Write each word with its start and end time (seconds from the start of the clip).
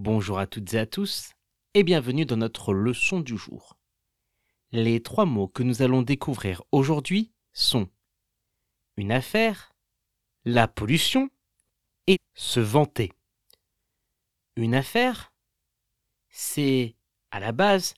Bonjour 0.00 0.38
à 0.38 0.46
toutes 0.46 0.74
et 0.74 0.78
à 0.78 0.86
tous 0.86 1.32
et 1.74 1.82
bienvenue 1.82 2.24
dans 2.24 2.36
notre 2.36 2.72
leçon 2.72 3.18
du 3.18 3.36
jour. 3.36 3.76
Les 4.70 5.02
trois 5.02 5.26
mots 5.26 5.48
que 5.48 5.64
nous 5.64 5.82
allons 5.82 6.02
découvrir 6.02 6.62
aujourd'hui 6.70 7.32
sont 7.52 7.90
une 8.96 9.10
affaire, 9.10 9.74
la 10.44 10.68
pollution 10.68 11.30
et 12.06 12.18
se 12.34 12.60
vanter. 12.60 13.12
Une 14.54 14.76
affaire, 14.76 15.32
c'est 16.28 16.94
à 17.32 17.40
la 17.40 17.50
base 17.50 17.94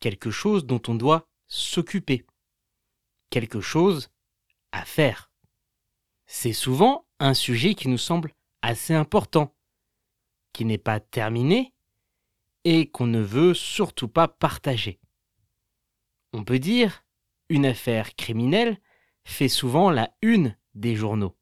quelque 0.00 0.32
chose 0.32 0.66
dont 0.66 0.82
on 0.88 0.96
doit 0.96 1.28
s'occuper, 1.46 2.26
quelque 3.30 3.60
chose 3.60 4.08
à 4.72 4.84
faire. 4.84 5.30
C'est 6.26 6.52
souvent 6.52 7.06
un 7.20 7.34
sujet 7.34 7.76
qui 7.76 7.86
nous 7.86 7.98
semble 7.98 8.32
assez 8.62 8.94
important, 8.94 9.55
n'est 10.64 10.78
pas 10.78 11.00
terminé 11.00 11.74
et 12.64 12.90
qu'on 12.90 13.06
ne 13.06 13.20
veut 13.20 13.54
surtout 13.54 14.08
pas 14.08 14.28
partager. 14.28 15.00
On 16.32 16.44
peut 16.44 16.58
dire, 16.58 17.04
une 17.48 17.66
affaire 17.66 18.16
criminelle 18.16 18.80
fait 19.24 19.48
souvent 19.48 19.90
la 19.90 20.10
une 20.22 20.56
des 20.74 20.96
journaux. 20.96 21.36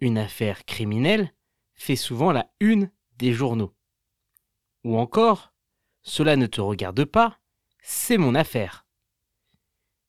Une 0.00 0.18
affaire 0.18 0.64
criminelle 0.64 1.34
fait 1.74 1.96
souvent 1.96 2.32
la 2.32 2.50
une 2.60 2.90
des 3.16 3.32
journaux. 3.32 3.74
Ou 4.84 4.98
encore, 4.98 5.52
cela 6.02 6.36
ne 6.36 6.46
te 6.46 6.60
regarde 6.60 7.04
pas, 7.04 7.38
c'est 7.82 8.18
mon 8.18 8.34
affaire. 8.34 8.86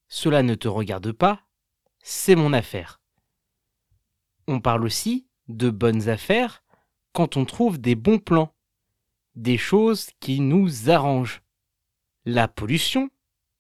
Cela 0.08 0.44
ne 0.44 0.56
te 0.56 0.68
regarde 0.68 1.12
pas, 1.12 1.46
c'est 2.02 2.36
mon 2.36 2.54
affaire. 2.54 3.02
On 4.48 4.60
parle 4.60 4.84
aussi 4.84 5.28
de 5.48 5.70
bonnes 5.70 6.10
affaires 6.10 6.64
quand 7.14 7.38
on 7.38 7.46
trouve 7.46 7.80
des 7.80 7.96
bons 7.96 8.20
plans, 8.20 8.54
des 9.36 9.58
choses 9.58 10.10
qui 10.20 10.40
nous 10.40 10.90
arrangent. 10.90 11.42
La 12.26 12.48
pollution, 12.48 13.10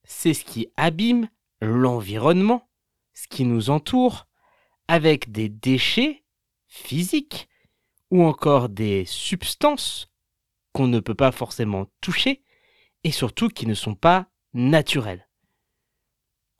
c'est 0.03 0.33
ce 0.33 0.43
qui 0.43 0.67
abîme 0.77 1.30
l'environnement, 1.61 2.69
ce 3.13 3.27
qui 3.27 3.45
nous 3.45 3.69
entoure, 3.69 4.27
avec 4.88 5.31
des 5.31 5.49
déchets 5.49 6.23
physiques 6.67 7.47
ou 8.09 8.23
encore 8.23 8.69
des 8.69 9.05
substances 9.05 10.09
qu'on 10.73 10.88
ne 10.88 10.99
peut 10.99 11.15
pas 11.15 11.31
forcément 11.31 11.88
toucher 12.02 12.43
et 13.03 13.11
surtout 13.11 13.49
qui 13.49 13.67
ne 13.67 13.73
sont 13.73 13.95
pas 13.95 14.27
naturelles. 14.53 15.27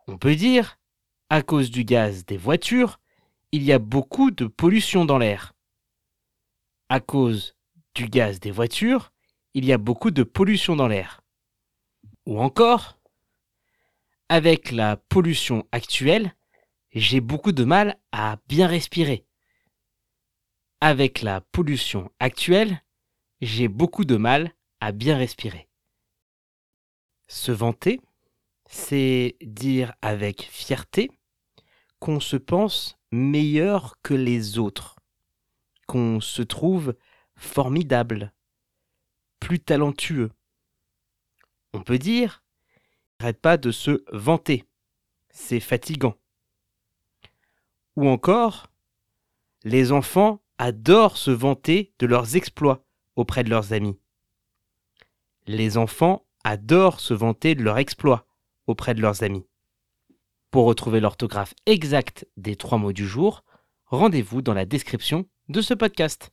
On 0.08 0.18
peut 0.18 0.36
dire, 0.36 0.80
à 1.30 1.42
cause 1.42 1.72
du 1.72 1.84
gaz 1.84 2.26
des 2.26 2.38
voitures, 2.38 3.00
il 3.52 3.64
y 3.64 3.72
a 3.72 3.80
beaucoup 3.80 4.32
de 4.32 4.48
pollution 4.48 5.06
dans 5.06 5.18
l'air. 5.18 5.54
À 6.92 7.00
cause 7.00 7.56
du 7.96 8.10
gaz 8.10 8.42
des 8.42 8.52
voitures, 8.52 9.14
il 9.54 9.64
y 9.64 9.72
a 9.72 9.78
beaucoup 9.78 10.12
de 10.12 10.24
pollution 10.24 10.76
dans 10.76 10.90
l'air. 10.90 11.22
Ou 12.26 12.42
encore, 12.42 13.00
avec 14.28 14.72
la 14.72 14.98
pollution 14.98 15.66
actuelle, 15.72 16.36
j'ai 16.92 17.22
beaucoup 17.22 17.54
de 17.54 17.64
mal 17.64 17.98
à 18.12 18.40
bien 18.50 18.68
respirer. 18.68 19.26
Avec 20.82 21.22
la 21.22 21.40
pollution 21.40 22.12
actuelle, 22.20 22.84
j'ai 23.40 23.70
beaucoup 23.70 24.04
de 24.04 24.18
mal 24.18 24.52
à 24.82 24.92
bien 24.92 25.16
respirer. 25.16 25.70
Se 27.30 27.54
vanter, 27.54 28.02
c'est 28.70 29.38
dire 29.40 29.94
avec 30.02 30.42
fierté 30.42 31.10
qu'on 32.00 32.20
se 32.20 32.36
pense 32.36 32.98
meilleur 33.14 33.96
que 34.04 34.14
les 34.14 34.60
autres, 34.60 34.98
se 36.20 36.42
trouve 36.42 36.96
formidable, 37.36 38.34
plus 39.40 39.60
talentueux. 39.60 40.32
On 41.74 41.82
peut 41.82 41.98
dire, 41.98 42.44
arrête 43.20 43.40
pas 43.40 43.58
de 43.58 43.72
se 43.72 44.04
vanter, 44.12 44.66
c'est 45.30 45.60
fatigant. 45.60 46.16
Ou 47.96 48.08
encore, 48.08 48.68
les 49.64 49.92
enfants 49.92 50.42
adorent 50.58 51.18
se 51.18 51.32
vanter 51.32 51.94
de 52.00 52.06
leurs 52.06 52.36
exploits 52.36 52.86
auprès 53.16 53.44
de 53.44 53.50
leurs 53.50 53.74
amis. 53.74 54.00
Les 55.48 55.78
enfants 55.78 56.26
adorent 56.44 57.00
se 57.00 57.14
vanter 57.14 57.56
de 57.56 57.64
leurs 57.64 57.78
exploits 57.78 58.26
auprès 58.68 58.94
de 58.94 59.02
leurs 59.02 59.24
amis. 59.24 59.46
Pour 60.52 60.66
retrouver 60.66 61.00
l'orthographe 61.00 61.54
exacte 61.66 62.28
des 62.38 62.56
trois 62.56 62.78
mots 62.78 62.94
du 62.94 63.08
jour, 63.08 63.44
rendez-vous 63.86 64.42
dans 64.42 64.54
la 64.54 64.66
description 64.66 65.28
de 65.52 65.62
ce 65.62 65.74
podcast. 65.74 66.32